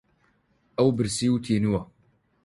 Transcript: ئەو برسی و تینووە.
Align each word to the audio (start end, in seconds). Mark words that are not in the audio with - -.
ئەو 0.77 0.89
برسی 0.97 1.27
و 1.31 1.41
تینووە. 1.45 1.81